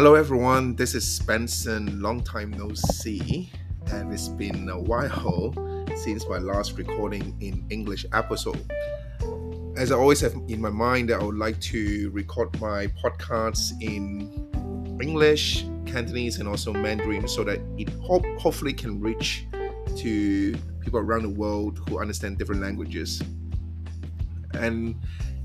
[0.00, 0.74] Hello, everyone.
[0.76, 2.00] This is Benson.
[2.00, 3.52] Long time no see,
[3.88, 5.52] and it's been a while
[5.94, 8.64] since my last recording in English episode.
[9.76, 13.72] As I always have in my mind that I would like to record my podcasts
[13.82, 14.48] in
[15.02, 19.44] English, Cantonese, and also Mandarin, so that it hope hopefully can reach
[19.98, 23.22] to people around the world who understand different languages.
[24.54, 24.94] And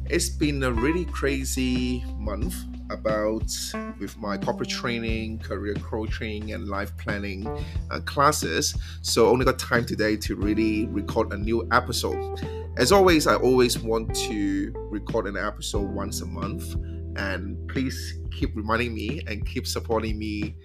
[0.06, 2.56] it's been a really crazy month
[2.90, 3.52] about
[4.00, 7.48] with my corporate training, career coaching, and life planning
[7.92, 8.76] uh, classes.
[9.02, 12.40] So only got time today to really record a new episode.
[12.78, 16.76] As always, I always want to record an episode once a month,
[17.16, 20.56] and please keep reminding me and keep supporting me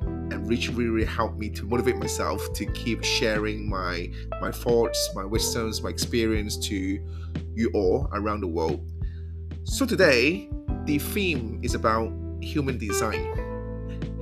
[0.00, 4.10] and reach really, really help me to motivate myself to keep sharing my
[4.40, 6.98] my thoughts, my wisdoms, my experience to
[7.54, 8.88] you all around the world.
[9.64, 10.48] So today,
[10.88, 13.22] the theme is about human design.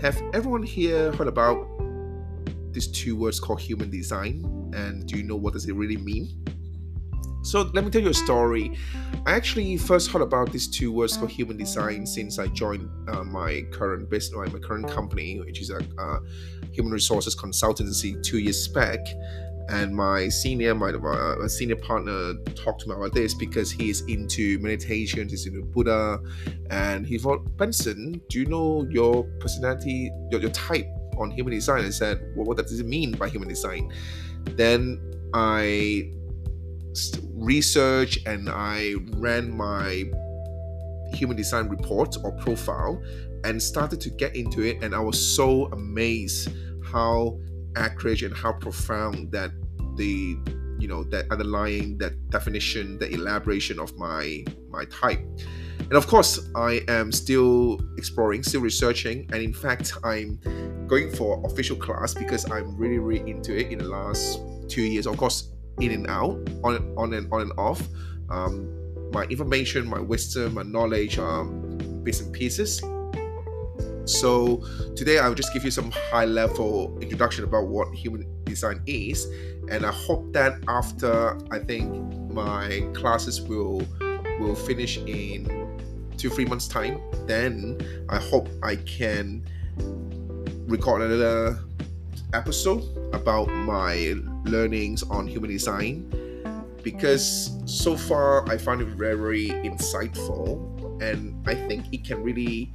[0.03, 1.65] Have everyone here heard about
[2.73, 4.43] these two words called human design?
[4.75, 6.27] And do you know what does it really mean?
[7.45, 8.77] So let me tell you a story.
[9.27, 13.23] I actually first heard about these two words called human design since I joined uh,
[13.23, 16.19] my current business, my current company, which is a uh,
[16.73, 18.99] human resources consultancy, two years back
[19.69, 23.91] and my senior my, my, uh, senior partner talked to me about this because he
[23.91, 26.19] is into meditation he's into buddha
[26.71, 30.87] and he thought benson do you know your personality your, your type
[31.19, 31.85] on human design?
[31.85, 33.93] I said well, what does it mean by human design?
[34.45, 35.01] Then
[35.35, 36.11] i
[37.35, 40.05] researched and i ran my
[41.13, 43.03] human design report or profile
[43.45, 46.49] and started to get into it and i was so amazed
[46.83, 47.39] how
[47.77, 49.51] accurate and how profound that
[49.97, 50.37] the
[50.79, 55.21] you know that underlying that definition the elaboration of my my type.
[55.79, 60.39] And of course i am still exploring still researching and in fact i'm
[60.87, 65.07] going for official class because i'm really really into it in the last two years.
[65.07, 67.83] Of course in and out on on and on and off.
[68.31, 68.73] Um,
[69.13, 72.83] my information my wisdom my knowledge um, bits and pieces
[74.07, 79.27] so today I'll just give you some high level introduction about what human design is
[79.69, 81.91] and I hope that after I think
[82.33, 83.83] my classes will
[84.39, 85.51] will finish in
[86.17, 87.79] two three months time then
[88.09, 89.45] I hope I can
[90.69, 91.59] record another
[92.33, 94.15] episode about my
[94.45, 96.13] learnings on human design
[96.83, 102.73] because so far I find it very insightful and I think it can really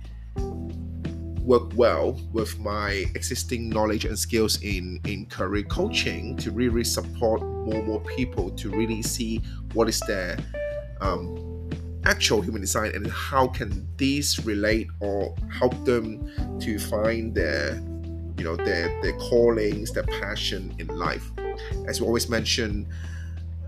[1.43, 7.41] work well with my existing knowledge and skills in in career coaching to really support
[7.41, 9.41] more and more people to really see
[9.73, 10.37] what is their
[11.01, 11.69] um,
[12.05, 17.75] actual human design and how can these relate or help them to find their
[18.37, 21.31] you know their their callings their passion in life.
[21.87, 22.87] As we always mention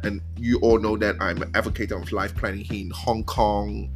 [0.04, 3.90] and you all know that i'm an advocate of life planning here in hong kong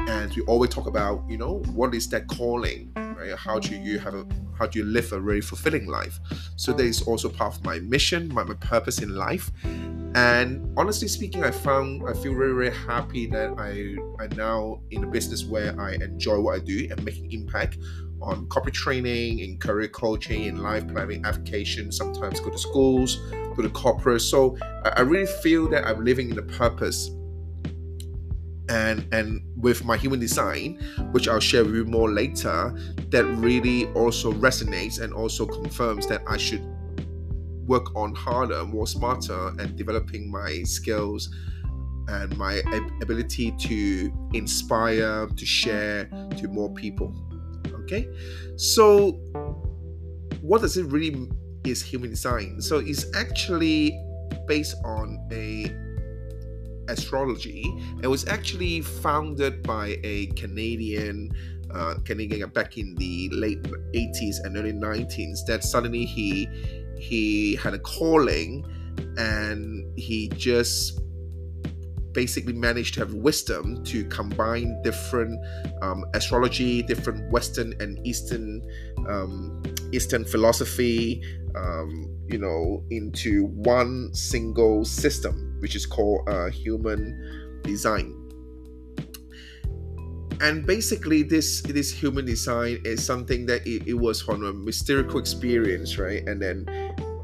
[0.00, 2.92] and we always talk about you know what is that calling
[3.24, 3.38] right?
[3.38, 4.26] How do you have a
[4.58, 6.20] how do you live a really fulfilling life?
[6.56, 9.50] So that is also part of my mission, my, my purpose in life.
[10.14, 15.04] And honestly speaking, I found I feel very, very happy that I I now in
[15.04, 17.78] a business where I enjoy what I do and making impact
[18.22, 23.16] on corporate training, in career coaching, in life planning, application, sometimes go to schools,
[23.54, 24.22] go to corporate.
[24.22, 27.10] So I, I really feel that I'm living in a purpose
[28.68, 30.78] and and with my human design
[31.12, 32.74] which i'll share with you more later
[33.10, 36.64] that really also resonates and also confirms that i should
[37.66, 41.30] work on harder more smarter and developing my skills
[42.08, 42.62] and my
[43.02, 46.04] ability to inspire to share
[46.36, 47.14] to more people.
[47.84, 48.08] Okay?
[48.56, 49.12] So
[50.40, 51.30] what does it really
[51.64, 52.60] is human design?
[52.60, 53.98] So it's actually
[54.46, 55.64] based on a
[56.88, 57.64] astrology.
[58.02, 61.30] It was actually founded by a Canadian
[61.74, 66.48] uh, Canadian back in the late 80s and early 90s that suddenly he
[66.96, 68.64] he had a calling
[69.16, 71.00] and he just
[72.12, 75.36] basically managed to have wisdom to combine different
[75.82, 78.62] um, astrology, different Western and Eastern
[79.08, 79.60] um,
[79.92, 81.20] Eastern philosophy,
[81.56, 87.16] um, you know, into one single system which is called uh, human
[87.62, 88.12] design.
[90.42, 95.18] And basically, this this human design is something that it, it was from a mystical
[95.18, 96.22] experience, right?
[96.28, 96.68] And then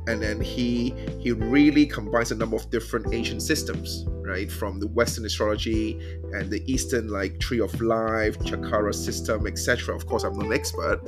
[0.09, 4.51] and then he he really combines a number of different ancient systems right?
[4.51, 5.99] From the Western astrology
[6.33, 9.95] and the Eastern, like Tree of Life, Chakra system, etc.
[9.95, 11.01] Of course, I'm not an expert,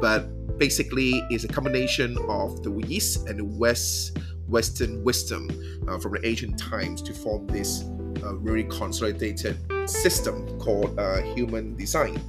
[0.00, 0.22] but
[0.58, 4.16] basically, it's a combination of the East and the West
[4.52, 5.48] Western wisdom
[5.88, 7.82] uh, from the ancient times to form this
[8.22, 9.58] uh, really consolidated
[9.88, 12.20] system called uh, human design.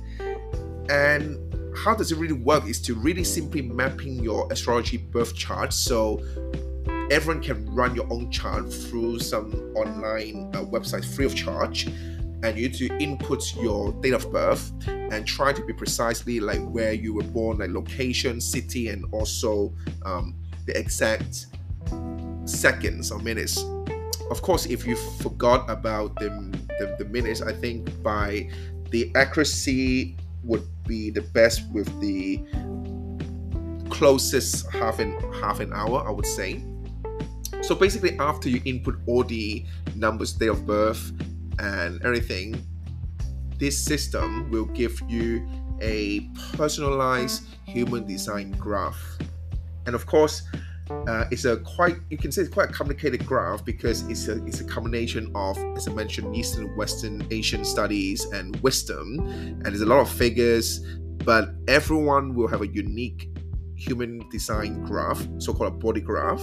[0.89, 1.37] And
[1.77, 6.23] how does it really work is to really simply mapping your astrology birth chart so
[7.11, 11.87] everyone can run your own chart through some online uh, website free of charge
[12.43, 16.61] and you need to input your date of birth and try to be precisely like
[16.69, 19.73] where you were born like location city and also
[20.05, 20.35] um,
[20.65, 21.47] the exact
[22.45, 23.63] seconds or minutes
[24.29, 26.29] of course if you forgot about the,
[26.79, 28.49] the, the minutes i think by
[28.89, 32.43] the accuracy would be the best with the
[33.89, 36.63] closest half an half an hour, I would say.
[37.61, 39.65] So basically, after you input all the
[39.95, 41.11] numbers, date of birth,
[41.59, 42.61] and everything,
[43.57, 45.47] this system will give you
[45.81, 46.21] a
[46.57, 48.99] personalized human design graph.
[49.85, 50.43] And of course,
[50.89, 54.43] uh, it's a quite you can say it's quite a complicated graph because it's a
[54.45, 59.81] it's a combination of as I mentioned Eastern, Western, Asian studies and wisdom, and there's
[59.81, 60.85] a lot of figures,
[61.23, 63.29] but everyone will have a unique
[63.75, 66.41] human design graph, so-called a body graph.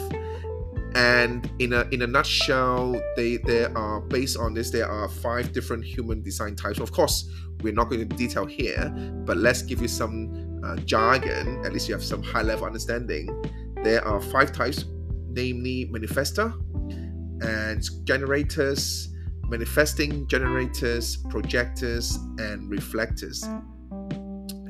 [0.94, 5.52] And in a in a nutshell, they there are based on this there are five
[5.52, 6.80] different human design types.
[6.80, 7.30] Of course,
[7.62, 8.90] we're not going to detail here,
[9.26, 11.64] but let's give you some uh, jargon.
[11.64, 13.28] At least you have some high level understanding
[13.82, 14.84] there are five types,
[15.28, 16.52] namely manifestor
[17.42, 19.08] and generators,
[19.48, 23.42] manifesting generators, projectors, and reflectors.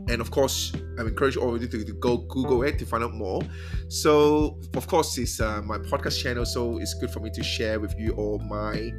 [0.09, 3.05] And of course, I encourage all of you to, to, go Google it to find
[3.05, 3.43] out more.
[3.89, 7.79] So, of course, it's uh, my podcast channel, so it's good for me to share
[7.79, 8.93] with you all my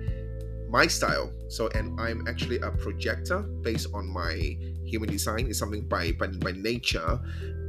[0.71, 1.31] my style.
[1.49, 5.47] So, and I'm actually a projector based on my human design.
[5.47, 7.19] It's something by, by, by nature.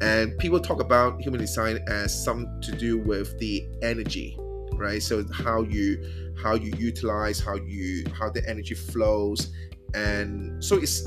[0.01, 4.39] And people talk about human design as some to do with the energy,
[4.75, 5.03] right?
[5.03, 9.53] So how you how you utilize, how you how the energy flows.
[9.95, 11.05] And so it's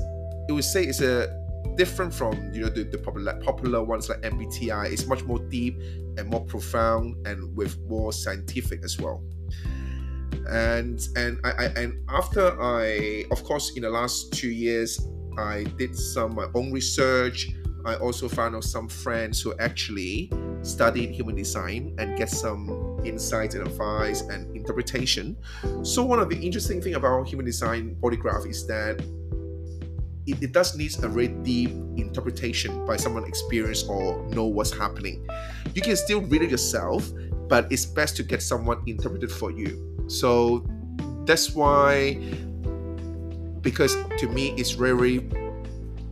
[0.48, 1.44] it would say it's a
[1.75, 4.91] different from you know the, the popular popular ones like MBTI.
[4.91, 5.77] It's much more deep
[6.18, 9.24] and more profound and with more scientific as well
[10.49, 15.63] and and I, I, and after I of course in the last two years I
[15.77, 17.49] did some my own research.
[17.85, 20.31] I also found out some friends who actually
[20.63, 25.37] studied human design and get some insights and advice and interpretation.
[25.83, 28.99] So one of the interesting thing about human design body graph is that
[30.25, 35.27] it, it does need a very deep interpretation by someone experienced or know what's happening.
[35.75, 37.07] You can still read it yourself
[37.47, 40.65] but it's best to get someone interpreted for you so
[41.25, 42.15] that's why,
[43.61, 45.27] because to me, it's very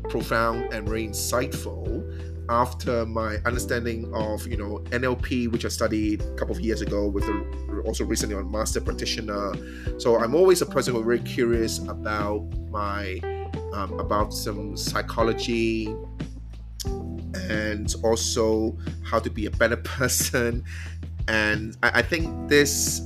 [0.10, 1.84] profound and very insightful
[2.50, 7.08] after my understanding of you know NLP, which I studied a couple of years ago,
[7.08, 9.54] with a, also recently on master practitioner.
[10.00, 13.20] So I'm always a person who's very curious about my
[13.74, 15.96] um, about some psychology
[17.50, 20.64] and also how to be a better person.
[21.28, 23.02] And I, I think this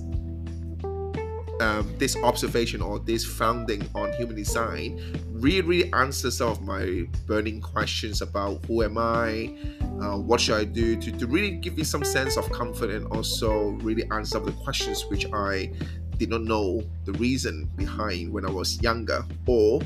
[1.62, 7.08] um, this observation or this founding on human design really, really answers some of my
[7.26, 9.56] burning questions about who am I,
[10.02, 13.06] uh, what should I do to, to really give me some sense of comfort and
[13.08, 15.72] also really answer the questions which I
[16.18, 19.82] did not know the reason behind when I was younger or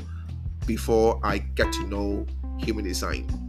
[0.66, 2.26] before I get to know
[2.58, 3.41] human design.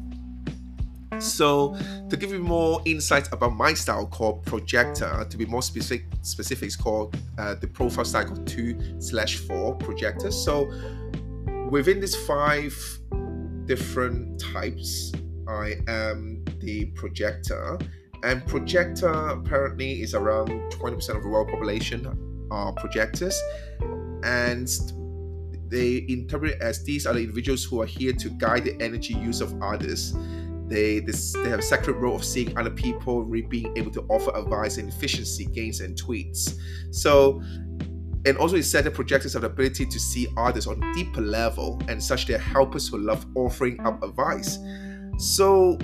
[1.20, 1.75] So,
[2.10, 6.67] to give you more insights about my style called Projector, to be more specific, specific
[6.67, 10.32] is called uh, the profile called two slash four Projector.
[10.32, 10.72] So,
[11.70, 12.75] within these five
[13.65, 15.12] different types,
[15.48, 17.77] I am the Projector,
[18.24, 23.39] and Projector apparently is around 20% of the world population are projectors,
[24.24, 24.70] and
[25.67, 29.41] they interpret as these are the individuals who are here to guide the energy use
[29.41, 30.13] of others
[30.67, 34.32] they, this, they have a sacred role of seeing other people, being able to offer
[34.36, 36.55] advice and efficiency gains and tweets.
[36.91, 37.41] So,
[38.25, 41.22] and also it said that projectors have the ability to see others on a deeper
[41.22, 44.58] level, and such they're helpers who love offering up advice.
[45.17, 45.77] So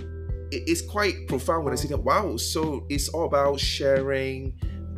[0.52, 2.04] it's quite profound when I see that.
[2.04, 2.38] Wow!
[2.38, 4.54] So it's all about sharing,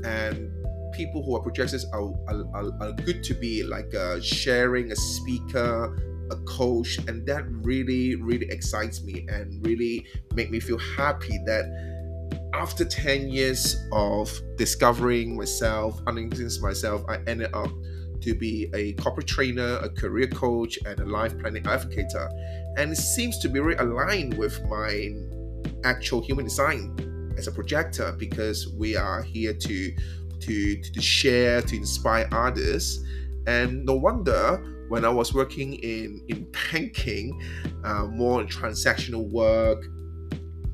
[0.05, 0.51] and
[0.93, 5.97] people who are projectors are, are, are good to be like uh, sharing a speaker
[6.31, 11.65] a coach and that really really excites me and really make me feel happy that
[12.53, 17.71] after 10 years of discovering myself understanding myself i ended up
[18.21, 22.29] to be a corporate trainer, a career coach, and a life planning advocator.
[22.77, 25.09] And it seems to be very aligned with my
[25.83, 29.95] actual human design as a projector because we are here to
[30.41, 33.03] to, to share, to inspire others.
[33.45, 37.41] And no wonder when I was working in in banking,
[37.85, 39.85] uh, more transactional work,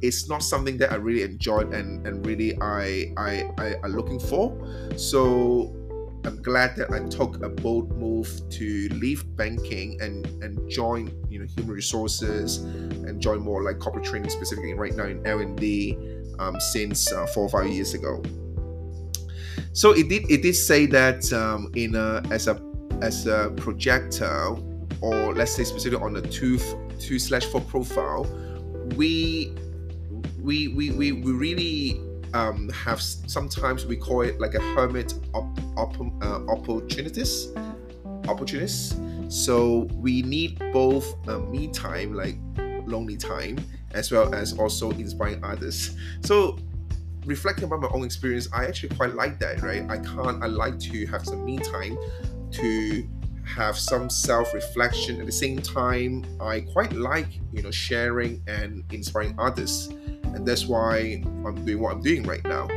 [0.02, 4.20] it's not something that I really enjoyed and, and really I, I I are looking
[4.20, 4.58] for.
[4.98, 5.72] So
[6.26, 11.38] I'm glad that I took a bold move to leave banking and and join you
[11.38, 15.56] know human resources and join more like corporate training specifically right now in L and
[15.56, 15.96] D
[16.40, 18.24] um, since uh, four or five years ago.
[19.74, 22.56] So it did it did say that um, in a, as a
[23.01, 24.56] as a projector
[25.01, 26.60] or let's say specifically on a two
[27.00, 28.24] two slash four profile,
[28.96, 29.54] we
[30.39, 32.01] we we we, we really
[32.34, 37.56] um, have sometimes we call it like a hermit op, op, uh, opportunist
[38.27, 39.00] opportunist.
[39.30, 42.38] So we need both uh, me time like
[42.86, 43.58] lonely time
[43.94, 45.96] as well as also inspiring others.
[46.22, 46.58] So
[47.25, 49.84] reflecting about my own experience i actually quite like that right?
[49.89, 51.98] I can't i like to have some me time
[52.51, 53.08] to
[53.46, 59.34] have some self-reflection at the same time i quite like you know sharing and inspiring
[59.39, 59.89] others
[60.34, 62.68] and that's why I'm doing what I'm doing right now.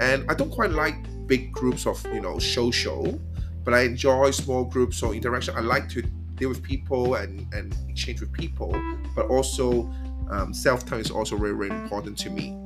[0.00, 3.18] And I don't quite like big groups of you know show show,
[3.64, 5.56] but I enjoy small groups or interaction.
[5.56, 6.02] I like to
[6.36, 8.70] deal with people and and exchange with people,
[9.14, 9.92] but also
[10.30, 12.56] um, self time is also very very important to me.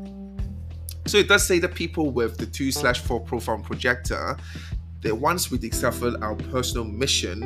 [1.07, 4.37] So it does say that people with the two slash four profile projector
[5.03, 7.43] that once we discover our personal mission,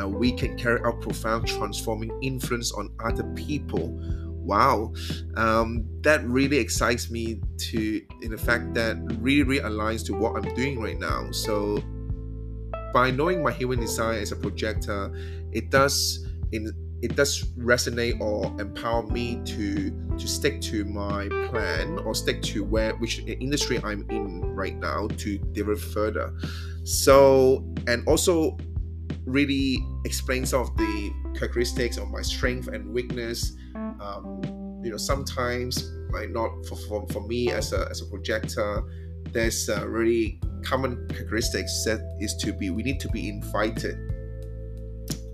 [0.00, 3.98] uh, we can carry out profound transforming influence on other people.
[4.46, 4.92] Wow.
[5.36, 10.36] Um, that really excites me to in the fact that really, really aligns to what
[10.36, 11.30] i'm doing right now.
[11.32, 11.82] So
[12.92, 15.12] by knowing my human design as a projector
[15.52, 16.72] it does in
[17.02, 22.64] it does resonate or empower me to to stick to my plan or stick to
[22.64, 26.32] where which industry i'm in right now to develop further
[26.86, 28.56] so and also
[29.24, 33.52] really explain some of the characteristics of my strength and weakness.
[33.74, 34.40] Um,
[34.82, 38.84] you know sometimes might not for, for, for me as a, as a projector
[39.32, 43.98] there's a really common characteristics that is to be we need to be invited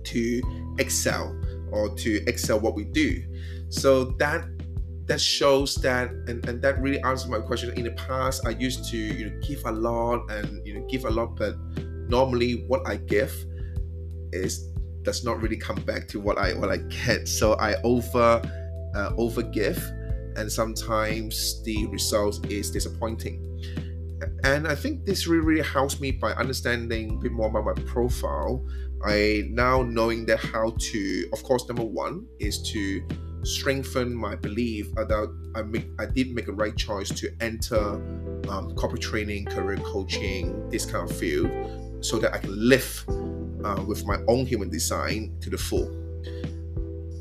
[0.03, 0.41] to
[0.79, 1.39] excel
[1.71, 3.23] or to excel what we do.
[3.69, 4.45] So that
[5.05, 8.89] that shows that and, and that really answers my question in the past i used
[8.89, 11.55] to you know give a lot and you know give a lot but
[12.07, 13.33] normally what i give
[14.31, 17.27] is does not really come back to what I what I get.
[17.27, 18.41] So I over
[18.95, 19.77] uh, over give,
[20.35, 23.49] and sometimes the result is disappointing.
[24.45, 27.83] And I think this really, really helps me by understanding a bit more about my
[27.83, 28.65] profile.
[29.05, 33.05] I now knowing that how to, of course, number one is to
[33.43, 35.11] strengthen my belief that
[35.55, 37.79] I make I did make a right choice to enter
[38.49, 41.51] um, corporate training, career coaching, this kind of field,
[42.01, 43.05] so that I can live
[43.63, 45.87] uh, with my own human design to the full.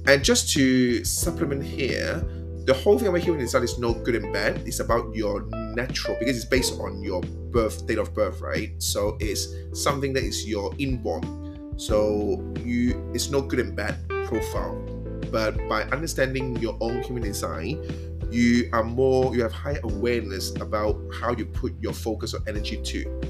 [0.07, 2.25] And just to supplement here,
[2.65, 4.63] the whole thing about human design is no good and bad.
[4.67, 5.43] It's about your
[5.75, 8.71] natural because it's based on your birth date of birth, right?
[8.79, 11.75] So it's something that is your inborn.
[11.77, 14.92] So you it's no good and bad profile.
[15.33, 17.83] But by understanding your own human design,
[18.31, 22.81] you are more you have higher awareness about how you put your focus or energy
[22.83, 23.21] to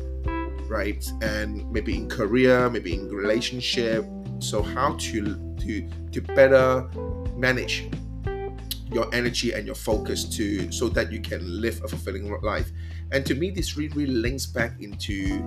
[0.73, 1.05] right?
[1.21, 4.05] And maybe in career, maybe in relationship.
[4.41, 6.89] So how to to to better
[7.37, 7.89] manage
[8.91, 12.71] your energy and your focus to so that you can live a fulfilling life.
[13.13, 15.41] And to me, this really, really links back into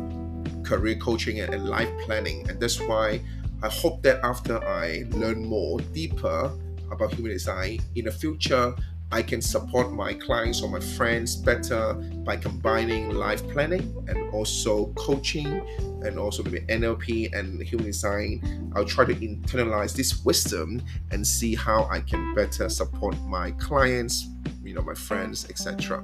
[0.64, 2.50] career coaching and, and life planning.
[2.50, 3.22] And that's why
[3.66, 6.54] I hope that after I learn more deeper
[6.92, 8.76] about human design in the future,
[9.12, 14.94] I can support my clients or my friends better by combining life planning and also
[14.94, 15.48] coaching
[16.04, 18.72] and also maybe NLP and human design.
[18.76, 24.28] I'll try to internalize this wisdom and see how I can better support my clients,
[24.64, 26.04] you know, my friends, etc.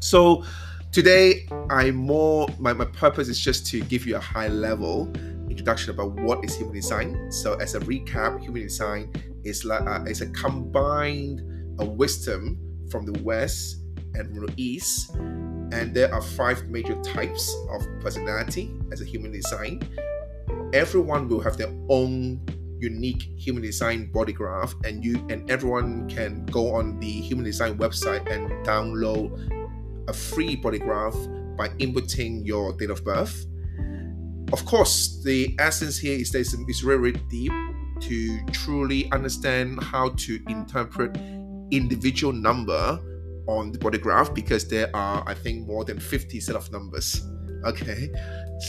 [0.00, 0.44] So
[0.94, 5.10] today I'm more my, my purpose is just to give you a high level
[5.50, 7.32] introduction about what is human design.
[7.32, 11.42] So as a recap, human design is like uh, is a combined
[11.80, 12.60] a wisdom
[12.90, 13.78] from the West
[14.14, 15.10] and from the East.
[15.16, 19.82] And there are five major types of personality as a human design.
[20.72, 22.40] Everyone will have their own
[22.78, 27.76] unique human design body graph, and you and everyone can go on the human design
[27.78, 29.63] website and download
[30.08, 31.16] a free body graph
[31.56, 33.46] by inputting your date of birth
[34.54, 37.50] of course, the essence here is that it's very, very deep
[38.02, 41.16] to truly understand how to interpret
[41.72, 43.00] individual number
[43.48, 47.20] on the body graph because there are, I think, more than 50 set of numbers.
[47.64, 48.10] Okay,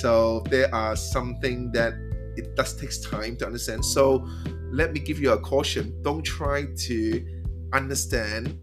[0.01, 1.93] so there are something that
[2.35, 3.85] it does takes time to understand.
[3.85, 4.27] So
[4.71, 7.25] let me give you a caution: don't try to
[7.73, 8.57] understand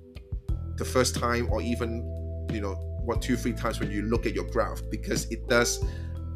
[0.76, 2.02] the first time or even
[2.54, 5.84] you know one, two, three times when you look at your graph because it does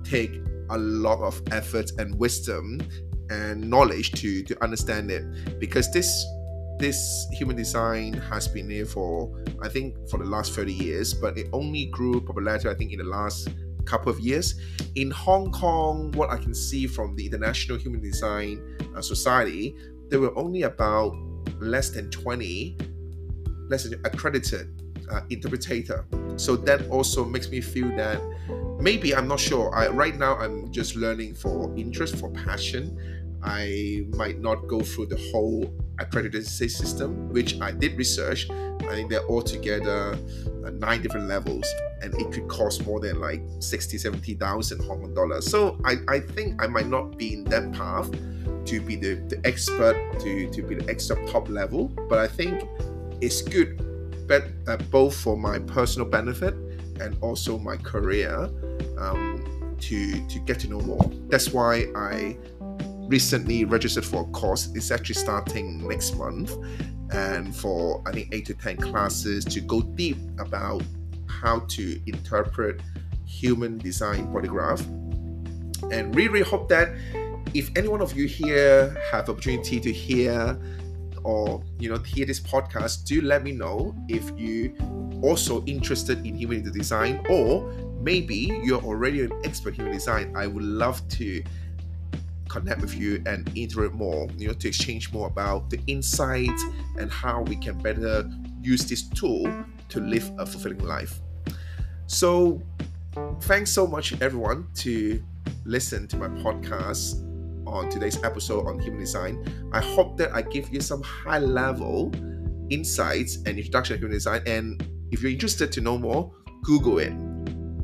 [0.02, 0.32] take
[0.70, 2.80] a lot of effort and wisdom
[3.30, 5.24] and knowledge to to understand it
[5.60, 6.26] because this
[6.78, 11.38] this human design has been there for I think for the last 30 years, but
[11.38, 13.48] it only grew popularity I think in the last
[13.84, 14.60] couple of years.
[14.96, 18.60] In Hong Kong, what I can see from the International Human Design
[18.96, 19.76] uh, Society,
[20.08, 21.14] there were only about
[21.60, 22.76] less than 20
[23.68, 24.68] less than accredited
[25.10, 26.04] uh, interpreter.
[26.36, 28.20] So that also makes me feel that
[28.80, 29.74] maybe I'm not sure.
[29.74, 32.98] I, right now I'm just learning for interest, for passion.
[33.42, 38.48] I might not go through the whole accredited system, which I did research.
[38.50, 40.18] I think they're all together
[40.64, 41.66] uh, nine different levels,
[42.02, 45.48] and it could cost more than like 60, 70,000 Hong Kong dollars.
[45.50, 48.10] So I, I think I might not be in that path
[48.66, 52.68] to be the, the expert, to, to be the expert top level, but I think
[53.20, 53.80] it's good
[54.26, 56.54] but, uh, both for my personal benefit
[57.00, 58.50] and also my career
[58.98, 61.10] um, to, to get to know more.
[61.28, 62.36] That's why I
[63.08, 64.70] recently registered for a course.
[64.74, 66.56] It's actually starting next month,
[67.12, 70.82] and for I think eight to ten classes to go deep about
[71.28, 72.80] how to interpret
[73.24, 74.84] human design body graph.
[75.92, 76.88] And really, really hope that
[77.54, 80.58] if any one of you here have opportunity to hear
[81.26, 84.74] or you know hear this podcast, do let me know if you
[85.22, 90.32] also interested in human design or maybe you're already an expert in human design.
[90.36, 91.42] I would love to
[92.48, 96.62] connect with you and interact more, you know, to exchange more about the insights
[96.98, 98.30] and how we can better
[98.62, 99.52] use this tool
[99.88, 101.20] to live a fulfilling life.
[102.06, 102.62] So,
[103.40, 105.20] thanks so much, everyone, to
[105.64, 107.26] listen to my podcast
[107.66, 109.44] on today's episode on human design.
[109.72, 112.12] I hope that I give you some high level
[112.70, 114.42] insights and introduction to human design.
[114.46, 117.12] And if you're interested to know more, Google it,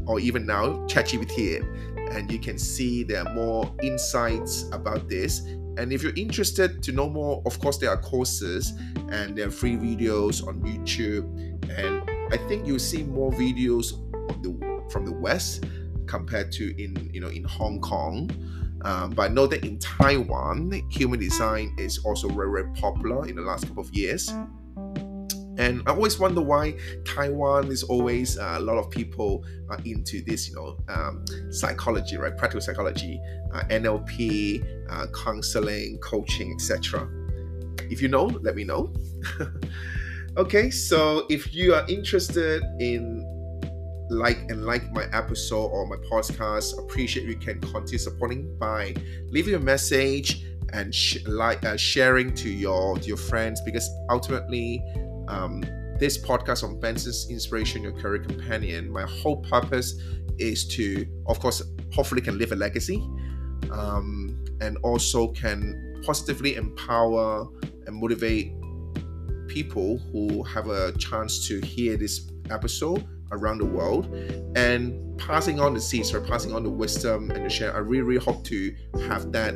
[0.07, 1.63] or even now, ChatGPT it
[2.13, 5.41] and you can see there are more insights about this.
[5.79, 8.75] And if you're interested to know more, of course, there are courses
[9.09, 11.25] and there are free videos on YouTube.
[11.71, 13.93] And I think you'll see more videos
[14.43, 15.65] the, from the West
[16.07, 18.31] compared to in you know in Hong Kong.
[18.85, 23.37] Um, but I know that in Taiwan, human design is also very, very popular in
[23.37, 24.33] the last couple of years.
[25.59, 30.23] And I always wonder why Taiwan is always uh, a lot of people are into
[30.25, 32.37] this, you know, um, psychology, right?
[32.37, 33.21] Practical psychology,
[33.53, 37.09] uh, NLP, uh, counseling, coaching, etc.
[37.91, 38.95] If you know, let me know.
[40.39, 43.23] okay, so if you are interested in
[44.13, 48.95] like and like my episode or my podcast, appreciate you can continue supporting by
[49.29, 54.83] leaving a message and sh- like uh, sharing to your to your friends because ultimately
[55.29, 55.63] um,
[55.99, 60.01] this podcast on Benson's Inspiration, Your Career Companion, my whole purpose
[60.39, 62.97] is to, of course, hopefully can leave a legacy
[63.71, 67.47] um, and also can positively empower
[67.87, 68.53] and motivate
[69.47, 74.07] people who have a chance to hear this episode around the world
[74.57, 77.75] and passing on the seeds or passing on the wisdom and the share.
[77.75, 78.75] I really, really hope to
[79.09, 79.55] have that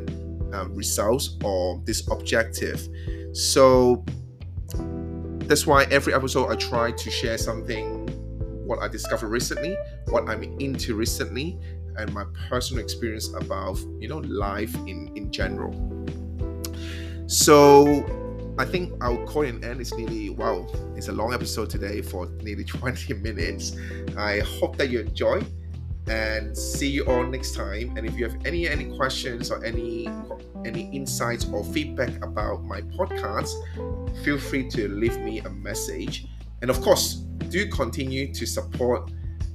[0.53, 2.87] um, results or this objective.
[3.33, 4.03] So
[5.47, 8.05] that's why every episode I try to share something
[8.65, 9.77] what I discovered recently,
[10.09, 11.57] what I'm into recently,
[11.95, 15.73] and my personal experience about you know life in in general.
[17.27, 18.05] So
[18.59, 19.81] I think I'll call it an end.
[19.81, 23.77] It's nearly wow, it's a long episode today for nearly 20 minutes.
[24.17, 25.43] I hope that you enjoy
[26.07, 27.95] and see you all next time.
[27.97, 30.09] And if you have any any questions or any
[30.65, 33.53] any insights or feedback about my podcast,
[34.23, 36.27] feel free to leave me a message.
[36.61, 37.15] And of course,
[37.49, 39.11] do continue to support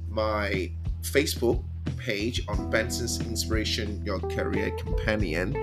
[0.09, 1.63] my Facebook
[1.97, 5.55] page on Benson's Inspiration, Your Career Companion.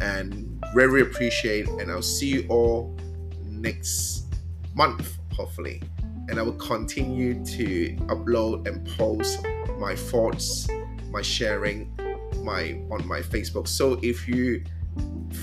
[0.00, 2.96] And very appreciate, and I'll see you all
[3.44, 4.26] next
[4.74, 5.82] month, hopefully.
[6.28, 9.44] And I will continue to upload and post
[9.78, 10.68] my thoughts,
[11.10, 11.92] my sharing,
[12.42, 13.68] my on my Facebook.
[13.68, 14.62] So if you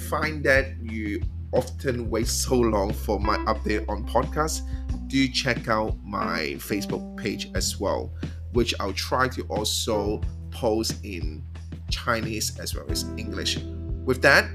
[0.10, 4.62] find that you often wait so long for my update on podcast,
[5.08, 8.13] do check out my Facebook page as well,
[8.54, 11.44] which I'll try to also post in
[11.89, 13.58] Chinese as well as English.
[14.06, 14.50] With that,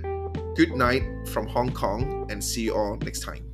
[0.55, 3.54] good night from Hong Kong and see you all next time.